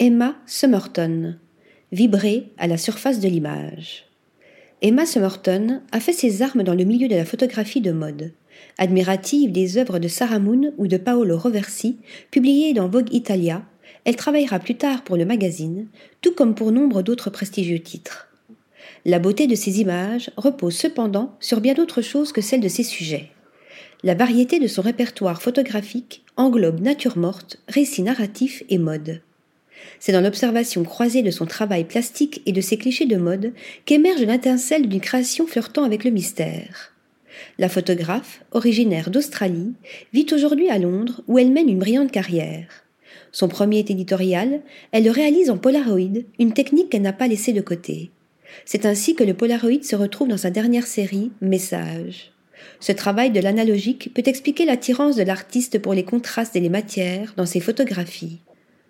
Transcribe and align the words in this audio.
Emma 0.00 0.36
Summerton. 0.46 1.34
Vibrer 1.90 2.52
à 2.56 2.68
la 2.68 2.78
surface 2.78 3.18
de 3.18 3.26
l'image. 3.26 4.04
Emma 4.80 5.04
Summerton 5.04 5.82
a 5.90 5.98
fait 5.98 6.12
ses 6.12 6.40
armes 6.40 6.62
dans 6.62 6.76
le 6.76 6.84
milieu 6.84 7.08
de 7.08 7.16
la 7.16 7.24
photographie 7.24 7.80
de 7.80 7.90
mode. 7.90 8.32
Admirative 8.78 9.50
des 9.50 9.76
œuvres 9.76 9.98
de 9.98 10.06
Sarah 10.06 10.38
Moon 10.38 10.72
ou 10.78 10.86
de 10.86 10.98
Paolo 10.98 11.36
Roversi, 11.36 11.98
publiées 12.30 12.74
dans 12.74 12.88
Vogue 12.88 13.12
Italia, 13.12 13.64
elle 14.04 14.14
travaillera 14.14 14.60
plus 14.60 14.76
tard 14.76 15.02
pour 15.02 15.16
le 15.16 15.24
magazine, 15.24 15.88
tout 16.20 16.32
comme 16.32 16.54
pour 16.54 16.70
nombre 16.70 17.02
d'autres 17.02 17.30
prestigieux 17.30 17.80
titres. 17.80 18.28
La 19.04 19.18
beauté 19.18 19.48
de 19.48 19.56
ses 19.56 19.80
images 19.80 20.30
repose 20.36 20.76
cependant 20.76 21.34
sur 21.40 21.60
bien 21.60 21.74
d'autres 21.74 22.02
choses 22.02 22.30
que 22.30 22.40
celle 22.40 22.60
de 22.60 22.68
ses 22.68 22.84
sujets. 22.84 23.32
La 24.04 24.14
variété 24.14 24.60
de 24.60 24.68
son 24.68 24.82
répertoire 24.82 25.42
photographique 25.42 26.24
englobe 26.36 26.82
nature 26.82 27.18
morte, 27.18 27.58
récits 27.66 28.02
narratifs 28.02 28.62
et 28.68 28.78
mode. 28.78 29.22
C'est 30.00 30.12
dans 30.12 30.20
l'observation 30.20 30.84
croisée 30.84 31.22
de 31.22 31.30
son 31.30 31.46
travail 31.46 31.84
plastique 31.84 32.42
et 32.46 32.52
de 32.52 32.60
ses 32.60 32.76
clichés 32.76 33.06
de 33.06 33.16
mode 33.16 33.52
qu'émerge 33.84 34.22
l'intincelle 34.22 34.88
d'une 34.88 35.00
création 35.00 35.46
flirtant 35.46 35.84
avec 35.84 36.04
le 36.04 36.10
mystère. 36.10 36.94
La 37.58 37.68
photographe, 37.68 38.42
originaire 38.52 39.10
d'Australie, 39.10 39.72
vit 40.12 40.26
aujourd'hui 40.32 40.68
à 40.70 40.78
Londres 40.78 41.22
où 41.26 41.38
elle 41.38 41.50
mène 41.50 41.68
une 41.68 41.78
brillante 41.78 42.12
carrière. 42.12 42.84
Son 43.32 43.48
premier 43.48 43.80
éditorial, 43.80 44.60
elle 44.92 45.04
le 45.04 45.10
réalise 45.10 45.50
en 45.50 45.58
Polaroid, 45.58 46.22
une 46.38 46.52
technique 46.52 46.90
qu'elle 46.90 47.02
n'a 47.02 47.12
pas 47.12 47.28
laissée 47.28 47.52
de 47.52 47.60
côté. 47.60 48.10
C'est 48.64 48.86
ainsi 48.86 49.14
que 49.14 49.24
le 49.24 49.34
Polaroid 49.34 49.82
se 49.82 49.96
retrouve 49.96 50.28
dans 50.28 50.38
sa 50.38 50.50
dernière 50.50 50.86
série, 50.86 51.30
Message. 51.40 52.32
Ce 52.80 52.92
travail 52.92 53.30
de 53.30 53.40
l'analogique 53.40 54.12
peut 54.14 54.22
expliquer 54.24 54.64
l'attirance 54.64 55.16
de 55.16 55.22
l'artiste 55.22 55.78
pour 55.78 55.94
les 55.94 56.04
contrastes 56.04 56.56
et 56.56 56.60
les 56.60 56.68
matières 56.68 57.34
dans 57.36 57.46
ses 57.46 57.60
photographies. 57.60 58.38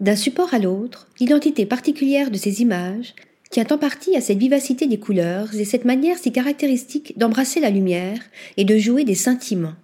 D'un 0.00 0.16
support 0.16 0.54
à 0.54 0.58
l'autre, 0.58 1.08
l'identité 1.20 1.66
particulière 1.66 2.30
de 2.30 2.38
ces 2.38 2.62
images 2.62 3.14
tient 3.50 3.66
en 3.70 3.76
partie 3.76 4.16
à 4.16 4.22
cette 4.22 4.38
vivacité 4.38 4.86
des 4.86 4.98
couleurs 4.98 5.54
et 5.54 5.66
cette 5.66 5.84
manière 5.84 6.16
si 6.16 6.32
caractéristique 6.32 7.18
d'embrasser 7.18 7.60
la 7.60 7.68
lumière 7.68 8.18
et 8.56 8.64
de 8.64 8.78
jouer 8.78 9.04
des 9.04 9.14
sentiments. 9.14 9.74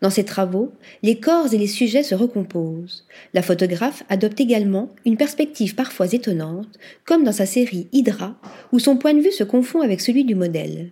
Dans 0.00 0.10
ses 0.10 0.24
travaux, 0.24 0.72
les 1.02 1.18
corps 1.18 1.52
et 1.52 1.58
les 1.58 1.66
sujets 1.66 2.04
se 2.04 2.14
recomposent. 2.14 3.04
La 3.34 3.42
photographe 3.42 4.04
adopte 4.08 4.40
également 4.40 4.90
une 5.04 5.16
perspective 5.16 5.74
parfois 5.74 6.12
étonnante, 6.12 6.78
comme 7.04 7.24
dans 7.24 7.32
sa 7.32 7.46
série 7.46 7.88
Hydra, 7.92 8.36
où 8.70 8.78
son 8.78 8.96
point 8.96 9.14
de 9.14 9.22
vue 9.22 9.32
se 9.32 9.44
confond 9.44 9.80
avec 9.80 10.00
celui 10.00 10.24
du 10.24 10.36
modèle. 10.36 10.90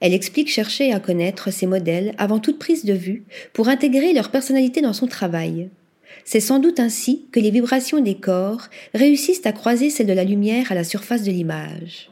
Elle 0.00 0.14
explique 0.14 0.50
chercher 0.50 0.92
à 0.92 0.98
connaître 0.98 1.52
ces 1.52 1.66
modèles 1.66 2.14
avant 2.18 2.40
toute 2.40 2.58
prise 2.58 2.84
de 2.84 2.94
vue 2.94 3.24
pour 3.52 3.68
intégrer 3.68 4.12
leur 4.12 4.32
personnalité 4.32 4.80
dans 4.80 4.92
son 4.92 5.06
travail. 5.06 5.68
C'est 6.24 6.40
sans 6.40 6.58
doute 6.58 6.80
ainsi 6.80 7.26
que 7.32 7.40
les 7.40 7.50
vibrations 7.50 8.00
des 8.00 8.16
corps 8.16 8.68
réussissent 8.94 9.46
à 9.46 9.52
croiser 9.52 9.90
celles 9.90 10.06
de 10.06 10.12
la 10.12 10.24
lumière 10.24 10.72
à 10.72 10.74
la 10.74 10.84
surface 10.84 11.22
de 11.22 11.30
l'image. 11.30 12.10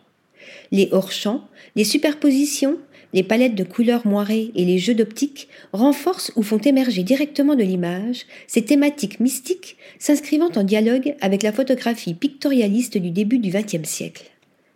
Les 0.70 0.88
hors-champs, 0.92 1.46
les 1.76 1.84
superpositions, 1.84 2.78
les 3.12 3.22
palettes 3.22 3.54
de 3.54 3.64
couleurs 3.64 4.06
moirées 4.06 4.50
et 4.56 4.64
les 4.64 4.78
jeux 4.78 4.94
d'optique 4.94 5.48
renforcent 5.72 6.32
ou 6.36 6.42
font 6.42 6.58
émerger 6.58 7.04
directement 7.04 7.54
de 7.54 7.62
l'image 7.62 8.26
ces 8.48 8.64
thématiques 8.64 9.20
mystiques 9.20 9.76
s'inscrivant 10.00 10.50
en 10.56 10.64
dialogue 10.64 11.14
avec 11.20 11.42
la 11.44 11.52
photographie 11.52 12.14
pictorialiste 12.14 12.98
du 12.98 13.10
début 13.10 13.38
du 13.38 13.50
XXe 13.50 13.88
siècle. 13.88 14.24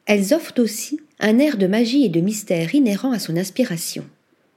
Elles 0.06 0.32
offrent 0.32 0.58
aussi 0.58 1.00
un 1.20 1.38
air 1.38 1.58
de 1.58 1.66
magie 1.66 2.04
et 2.04 2.08
de 2.08 2.20
mystère 2.20 2.74
inhérent 2.74 3.10
à 3.10 3.18
son 3.18 3.36
inspiration. 3.36 4.04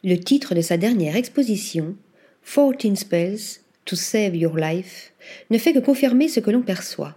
Le 0.03 0.15
titre 0.15 0.55
de 0.55 0.61
sa 0.61 0.77
dernière 0.77 1.15
exposition, 1.15 1.95
Fourteen 2.43 2.95
Spells, 2.95 3.61
To 3.85 3.95
Save 3.95 4.35
Your 4.35 4.57
Life, 4.57 5.13
ne 5.49 5.57
fait 5.57 5.73
que 5.73 5.79
confirmer 5.79 6.27
ce 6.27 6.39
que 6.39 6.51
l'on 6.51 6.61
perçoit. 6.61 7.15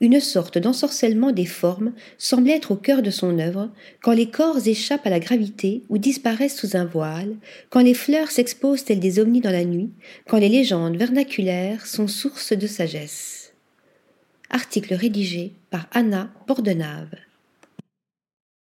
Une 0.00 0.20
sorte 0.20 0.58
d'ensorcellement 0.58 1.30
des 1.30 1.46
formes 1.46 1.92
semble 2.18 2.50
être 2.50 2.72
au 2.72 2.76
cœur 2.76 3.00
de 3.00 3.10
son 3.10 3.38
œuvre, 3.38 3.70
quand 4.02 4.12
les 4.12 4.28
corps 4.28 4.66
échappent 4.66 5.06
à 5.06 5.10
la 5.10 5.20
gravité 5.20 5.82
ou 5.88 5.98
disparaissent 5.98 6.56
sous 6.56 6.76
un 6.76 6.84
voile, 6.84 7.36
quand 7.70 7.80
les 7.80 7.94
fleurs 7.94 8.30
s'exposent 8.30 8.84
telles 8.84 9.00
des 9.00 9.20
omnis 9.20 9.40
dans 9.40 9.52
la 9.52 9.64
nuit, 9.64 9.90
quand 10.28 10.38
les 10.38 10.48
légendes 10.48 10.96
vernaculaires 10.96 11.86
sont 11.86 12.08
source 12.08 12.52
de 12.52 12.66
sagesse. 12.66 13.52
Article 14.50 14.94
rédigé 14.94 15.52
par 15.70 15.86
Anna 15.92 16.30
Bordenave. 16.46 17.14